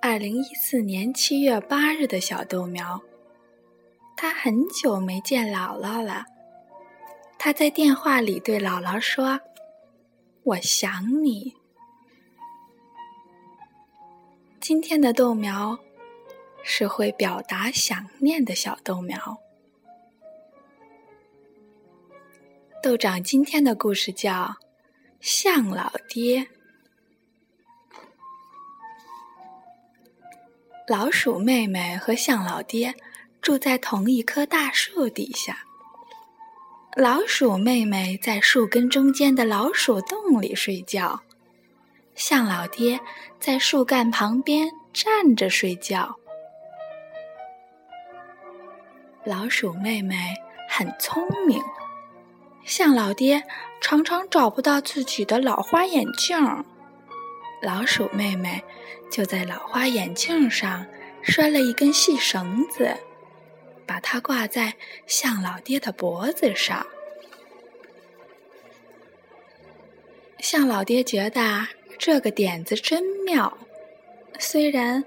[0.00, 3.00] 二零一四年七月八日的小豆苗。
[4.16, 6.24] 他很久没见姥姥了。
[7.38, 9.38] 他在电话里对姥姥说
[10.42, 11.54] ：“我想你。”
[14.60, 15.78] 今天的豆苗
[16.62, 19.38] 是会表达想念的小豆苗。
[22.82, 24.32] 豆长今天的故事叫
[25.20, 26.40] 《向老爹》。
[30.88, 32.94] 老鼠妹妹和象老爹
[33.42, 35.58] 住在同一棵大树底下。
[36.94, 41.20] 老鼠妹妹在树根中间的老鼠洞里睡觉，
[42.14, 43.00] 象老爹
[43.40, 46.14] 在树干旁边站着睡觉。
[49.24, 50.32] 老鼠妹妹
[50.68, 51.60] 很聪明，
[52.64, 53.42] 象老爹
[53.80, 56.64] 常常找不到自己的老花眼镜儿。
[57.62, 58.62] 老鼠妹妹
[59.10, 60.86] 就在老花眼镜上
[61.22, 62.96] 拴了一根细绳子，
[63.86, 64.74] 把它挂在
[65.06, 66.86] 象老爹的脖子上。
[70.38, 71.66] 象老爹觉得
[71.98, 73.56] 这个点子真妙，
[74.38, 75.02] 虽然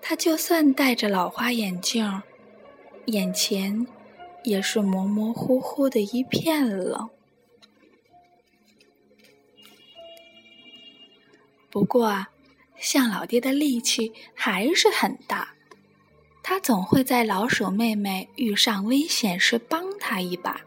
[0.00, 2.22] 他就算戴着老花眼镜，
[3.06, 3.86] 眼前
[4.42, 7.10] 也是模模糊糊的一片了。
[11.76, 12.26] 不过，
[12.78, 15.46] 象老爹的力气还是很大，
[16.42, 20.58] 他总会在老鼠妹妹遇上危险时帮她一把。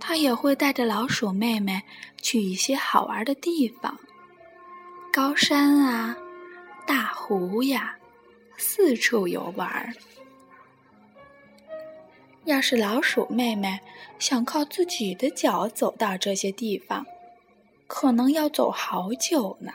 [0.00, 1.82] 他也会带着老鼠妹妹
[2.22, 4.00] 去一些好玩的地方，
[5.12, 6.16] 高山啊，
[6.86, 7.94] 大湖呀，
[8.56, 9.94] 四处游玩。
[12.46, 13.78] 要是老鼠妹妹
[14.18, 17.04] 想靠自己的脚走到这些地方，
[17.86, 19.70] 可能要走好久呢。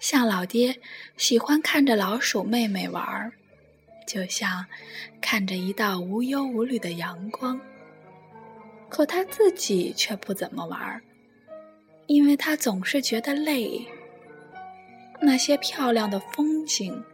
[0.00, 0.78] 像老爹
[1.16, 3.32] 喜欢看着老鼠妹妹玩儿，
[4.06, 4.64] 就像
[5.20, 7.60] 看着一道无忧无虑的阳光。
[8.88, 11.02] 可他自己却不怎么玩儿，
[12.06, 13.86] 因为他总是觉得累。
[15.20, 17.04] 那些漂亮的风景，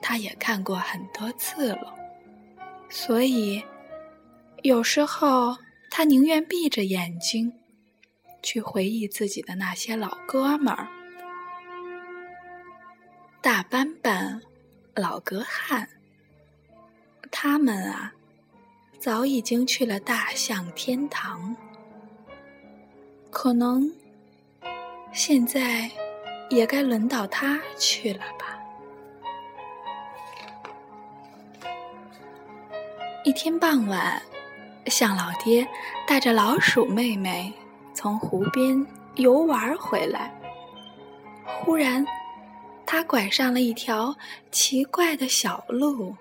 [0.00, 1.94] 他也看过很多次了，
[2.88, 3.62] 所以
[4.62, 5.54] 有时候
[5.90, 7.52] 他宁愿闭着眼睛，
[8.42, 10.88] 去回忆自己的那些老哥们儿。
[13.42, 14.38] 大斑斑，
[14.94, 15.88] 老格汉，
[17.30, 18.12] 他们啊，
[18.98, 21.56] 早已经去了大象天堂。
[23.30, 23.90] 可能
[25.10, 25.90] 现在
[26.50, 28.58] 也该轮到他去了吧。
[33.24, 34.20] 一天傍晚，
[34.84, 35.66] 象老爹
[36.06, 37.50] 带着老鼠妹妹
[37.94, 40.30] 从湖边游玩回来，
[41.46, 42.04] 忽然。
[42.92, 44.18] 他拐上了一条
[44.50, 46.16] 奇怪的小路。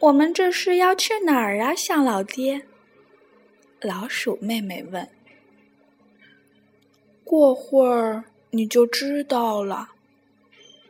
[0.00, 2.62] 我们这是要去哪儿啊，向老爹？
[3.82, 5.06] 老鼠妹妹问。
[7.22, 9.90] 过会儿你就知道了，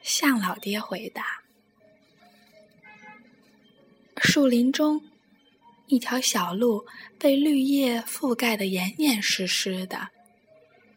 [0.01, 1.43] 向老爹回答。
[4.19, 5.03] 树林中，
[5.89, 6.87] 一条小路
[7.19, 10.11] 被绿叶覆盖的严严实实的，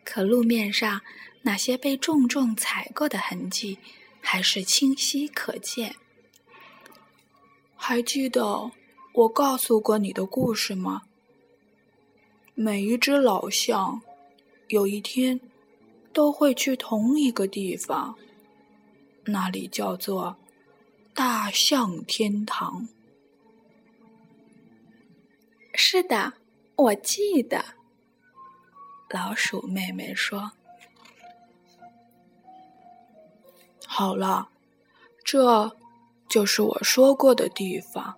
[0.03, 1.01] 可路面上。
[1.47, 3.77] 那些被重重踩过的痕迹，
[4.19, 5.95] 还是清晰可见。
[7.75, 8.71] 还记得
[9.13, 11.03] 我告诉过你的故事吗？
[12.55, 14.01] 每一只老象，
[14.69, 15.39] 有一天
[16.11, 18.17] 都会去同一个地方，
[19.25, 20.35] 那里叫做
[21.13, 22.87] 大象天堂。
[25.75, 26.33] 是的，
[26.75, 27.63] 我记得。
[29.11, 30.51] 老鼠妹妹说。
[33.97, 34.49] 好了，
[35.23, 35.71] 这
[36.27, 38.13] 就是我说过的地方。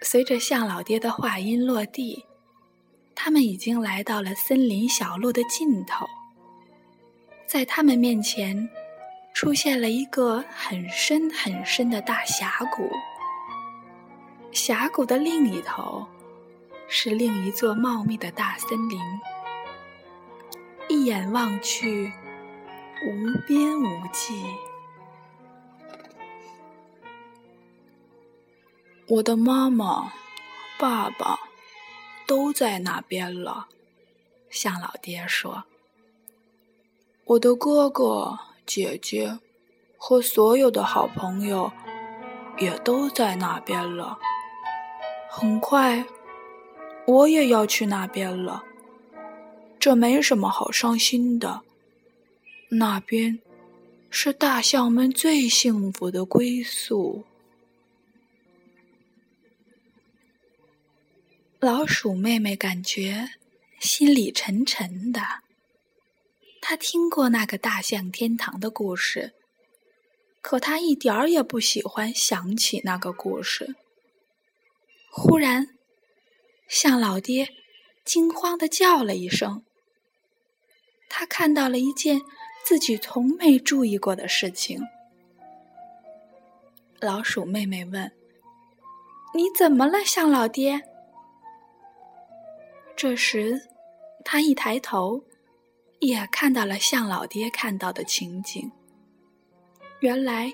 [0.00, 2.24] 随着向老爹的话音落地，
[3.14, 6.06] 他们已经来到了森林小路的尽头。
[7.46, 8.70] 在他们面前，
[9.34, 12.90] 出现了一个很深很深的大峡谷。
[14.50, 16.06] 峡谷的另一头，
[16.88, 18.98] 是另一座茂密的大森林。
[20.88, 22.10] 一眼望去。
[23.02, 24.44] 无边无际，
[29.08, 30.12] 我的妈妈、
[30.78, 31.38] 爸爸
[32.26, 33.66] 都在那边了。
[34.48, 35.64] 向老爹说
[37.24, 39.38] ：“我的哥哥、姐姐
[39.98, 41.70] 和所有的好朋友
[42.56, 44.18] 也都在那边了。
[45.28, 46.06] 很快，
[47.06, 48.62] 我也要去那边了。
[49.78, 51.60] 这没什么好伤心的。”
[52.70, 53.40] 那边
[54.10, 57.24] 是大象们最幸福的归宿。
[61.60, 63.30] 老鼠妹妹感觉
[63.80, 65.20] 心里沉沉的。
[66.60, 69.34] 她听过那个大象天堂的故事，
[70.40, 73.76] 可她一点儿也不喜欢想起那个故事。
[75.10, 75.68] 忽然，
[76.66, 77.48] 象老爹
[78.04, 79.62] 惊慌的叫了一声。
[81.08, 82.20] 他看到了一件
[82.64, 84.80] 自己从没注意过的事情。
[87.00, 88.10] 老鼠妹妹问
[89.34, 90.80] ：“你怎么了，象老爹？”
[92.96, 93.60] 这时，
[94.24, 95.22] 他一抬头，
[95.98, 98.72] 也看到了象老爹看到的情景。
[100.00, 100.50] 原来，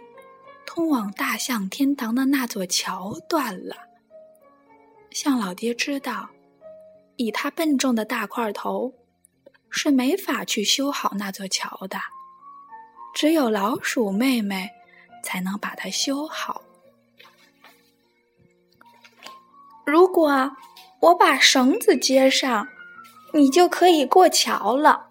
[0.67, 3.77] 通往大象天堂的那座桥断了。
[5.11, 6.29] 象老爹知道，
[7.17, 8.93] 以他笨重的大块头。
[9.71, 11.99] 是没法去修好那座桥的，
[13.15, 14.71] 只有老鼠妹妹
[15.23, 16.63] 才能把它修好。
[19.87, 20.53] 如果
[21.01, 22.69] 我把绳子接上，
[23.33, 25.11] 你就可以过桥了。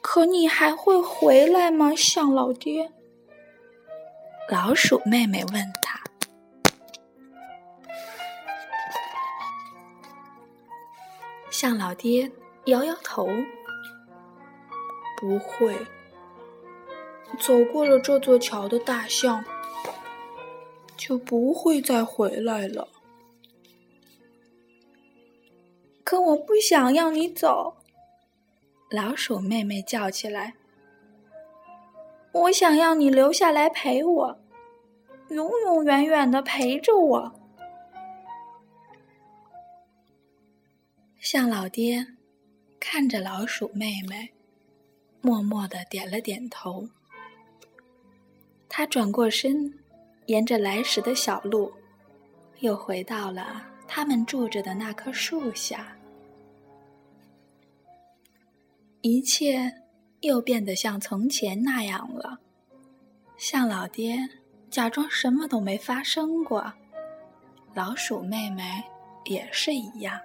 [0.00, 2.90] 可你还会回来吗，象老爹？
[4.48, 6.00] 老鼠妹妹问他。
[11.50, 12.30] 象老爹。
[12.66, 13.28] 摇摇头，
[15.20, 15.76] 不会。
[17.40, 19.42] 走过了这座桥的大象，
[20.96, 22.88] 就不会再回来了。
[26.04, 27.78] 可我不想要你走，
[28.90, 30.54] 老鼠妹妹叫起来。
[32.32, 34.38] 我想要你留下来陪我，
[35.28, 37.32] 永永远远的陪着我。
[41.18, 42.06] 象老爹。
[42.84, 44.28] 看着老鼠妹妹，
[45.20, 46.86] 默默的点了点头。
[48.68, 49.72] 他转过身，
[50.26, 51.72] 沿着来时的小路，
[52.58, 55.96] 又回到了他们住着的那棵树下。
[59.00, 59.72] 一切
[60.20, 62.40] 又变得像从前那样了。
[63.36, 64.18] 像老爹
[64.70, 66.70] 假装什么都没发生过，
[67.74, 68.82] 老鼠妹妹
[69.24, 70.20] 也是一样。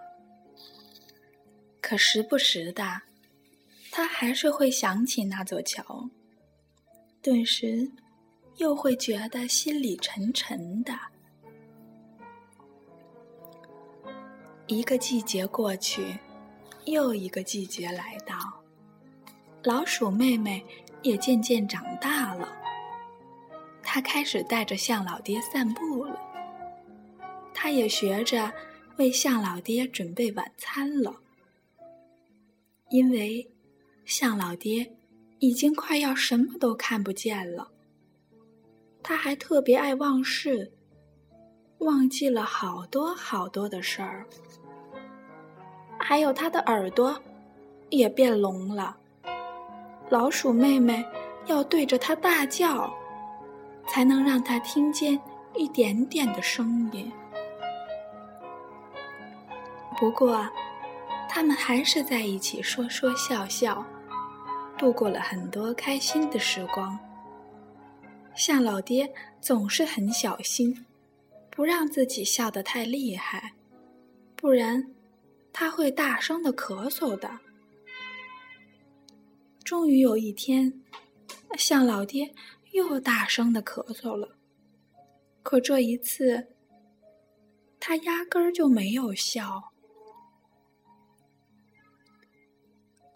[1.87, 2.83] 可时不时的，
[3.91, 6.09] 他还是会想起那座桥，
[7.21, 7.89] 顿时
[8.57, 10.93] 又会觉得心里沉沉的。
[14.67, 16.19] 一个季节过去，
[16.83, 18.35] 又一个季节来到，
[19.63, 20.61] 老鼠妹妹
[21.03, 22.53] 也渐渐长大了。
[23.81, 26.19] 她开始带着向老爹散步了，
[27.53, 28.51] 她也学着
[28.97, 31.21] 为向老爹准备晚餐了。
[32.89, 33.45] 因为
[34.05, 34.95] 向老爹
[35.39, 37.69] 已经快要什么都看不见了，
[39.03, 40.71] 他还特别爱忘事，
[41.79, 44.25] 忘记了好多好多的事儿，
[45.99, 47.21] 还有他的耳朵
[47.89, 48.97] 也变聋了。
[50.09, 51.05] 老鼠妹妹
[51.45, 52.89] 要对着他大叫，
[53.87, 55.19] 才能让他听见
[55.55, 57.11] 一点点的声音。
[59.99, 60.47] 不过。
[61.29, 63.85] 他们还是在一起说说笑笑，
[64.77, 66.97] 度过了很多开心的时光。
[68.35, 70.85] 象老爹总是很小心，
[71.49, 73.53] 不让自己笑得太厉害，
[74.35, 74.91] 不然
[75.51, 77.39] 他会大声的咳嗽的。
[79.63, 80.71] 终于有一天，
[81.57, 82.33] 向老爹
[82.71, 84.29] 又大声的咳嗽了，
[85.43, 86.47] 可这一次，
[87.79, 89.73] 他压根儿就没有笑。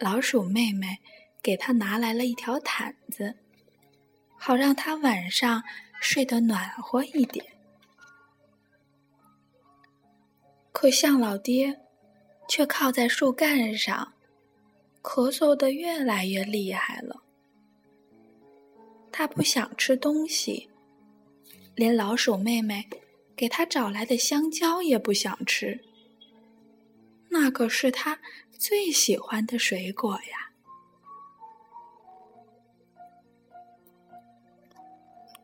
[0.01, 0.99] 老鼠妹妹
[1.43, 3.35] 给他拿来了一条毯子，
[4.35, 5.61] 好让他晚上
[6.01, 7.45] 睡得暖和一点。
[10.71, 11.79] 可象老爹
[12.49, 14.13] 却靠在树干上，
[15.03, 17.21] 咳嗽的越来越厉害了。
[19.11, 20.67] 他不想吃东西，
[21.75, 22.89] 连老鼠妹妹
[23.35, 25.79] 给他找来的香蕉也不想吃。
[27.29, 28.19] 那可是他。
[28.61, 30.51] 最喜欢的水果呀！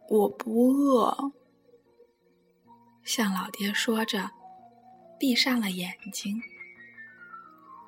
[0.07, 1.33] 我不饿。
[3.03, 4.29] 向老爹说着，
[5.17, 6.39] 闭上了眼睛。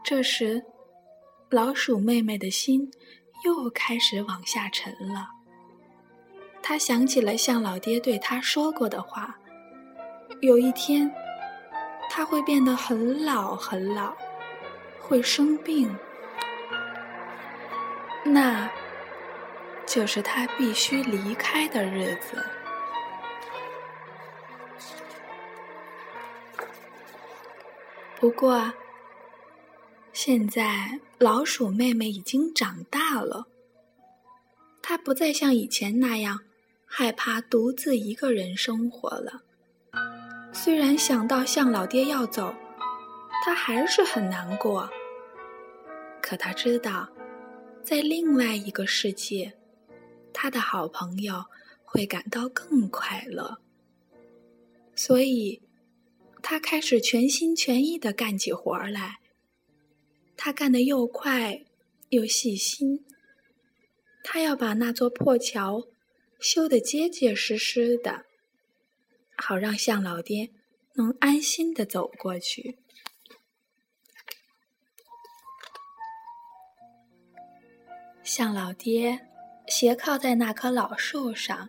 [0.04, 0.66] 这时，
[1.52, 2.90] 老鼠妹妹的心
[3.46, 5.30] 又开始往下沉了。
[6.64, 9.38] 她想起了向老爹对她说过的话：
[10.42, 11.08] 有一天，
[12.10, 14.12] 他会变得很老很老。
[15.10, 15.98] 会生病，
[18.24, 18.70] 那
[19.88, 22.46] 就是他必须离开的日子。
[28.20, 28.72] 不过，
[30.14, 33.48] 现在老鼠妹妹已经长大了，
[34.80, 36.42] 她不再像以前那样
[36.86, 39.42] 害怕独自一个人生活了。
[40.54, 42.54] 虽然想到向老爹要走，
[43.44, 44.88] 她还是很难过。
[46.30, 47.10] 可他知道，
[47.84, 49.58] 在另外一个世界，
[50.32, 51.44] 他的好朋友
[51.84, 53.58] 会感到更快乐。
[54.96, 55.60] 所以。
[56.42, 59.20] 他开始全心全意的干起活来。
[60.38, 61.66] 他干得又快
[62.10, 63.04] 又细心。
[64.24, 65.88] 他要把那座破桥
[66.40, 68.24] 修得结结实实的，
[69.36, 70.52] 好让向老爹
[70.94, 72.78] 能安心的走过去。
[78.30, 79.20] 向老爹
[79.66, 81.68] 斜靠在那棵老树上，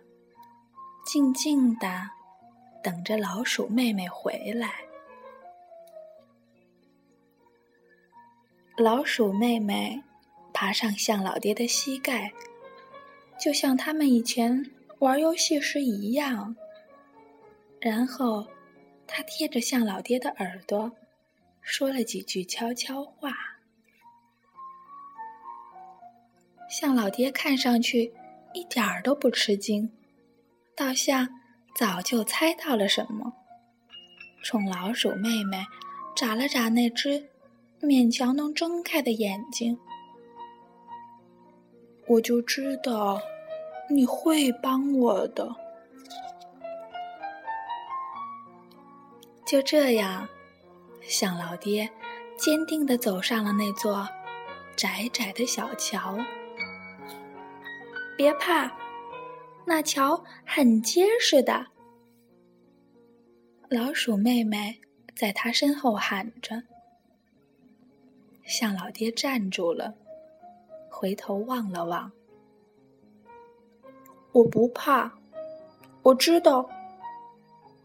[1.03, 2.07] 静静的。
[2.83, 4.71] 等着老鼠妹妹回来。
[8.77, 9.99] 老鼠妹妹
[10.53, 12.31] 爬上向老爹的膝盖，
[13.39, 14.63] 就像他们以前
[14.99, 16.55] 玩游戏时一样。
[17.79, 18.45] 然后，
[19.07, 20.91] 他贴着向老爹的耳朵，
[21.61, 23.50] 说了几句悄悄话。
[26.81, 28.11] 向老爹看上去
[28.55, 29.91] 一点儿都不吃惊，
[30.75, 31.29] 倒像……
[31.73, 33.31] 早就猜到了什么，
[34.43, 35.63] 冲老鼠妹妹
[36.15, 37.29] 眨了眨那只
[37.79, 39.77] 勉强能睁开的眼睛。
[42.07, 43.21] 我就知道
[43.89, 45.55] 你会帮我的。
[49.45, 50.27] 就这样，
[51.03, 51.89] 向老爹
[52.35, 54.05] 坚定地走上了那座
[54.75, 56.17] 窄窄的小桥。
[58.15, 58.71] 别怕。
[59.65, 61.67] 那桥很结实的，
[63.69, 64.81] 老鼠妹妹
[65.15, 66.63] 在他身后喊着。
[68.43, 69.93] 向老爹站住了，
[70.89, 72.11] 回头望了望。
[74.33, 75.13] 我不怕，
[76.01, 76.69] 我知道，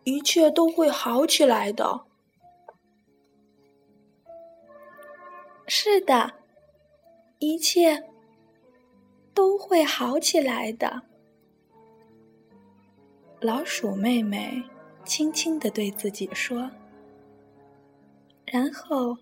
[0.04, 2.00] 一切都会好起来的。
[5.68, 6.32] 是的，
[7.38, 8.02] 一切
[9.36, 11.02] 都会好起来的。
[13.38, 14.64] 老鼠妹妹
[15.04, 16.70] 轻轻的对自己说，
[18.46, 19.14] 然后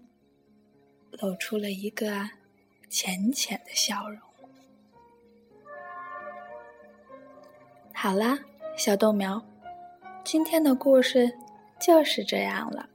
[1.11, 2.31] 露出了一个
[2.89, 4.21] 浅浅的笑容。
[7.93, 8.39] 好啦，
[8.77, 9.45] 小豆苗，
[10.23, 11.29] 今天的故事
[11.81, 12.89] 就是这样了。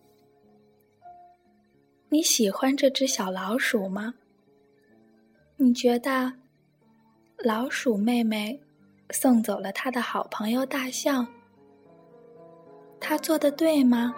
[2.07, 4.13] 你喜欢这只小老鼠吗？
[5.57, 6.38] 你觉得
[7.43, 8.59] 老鼠妹妹？
[9.11, 11.25] 送走了他的好朋友大象，
[12.99, 14.13] 他做的对吗？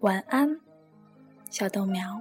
[0.00, 0.58] 晚安，
[1.50, 2.20] 小豆苗。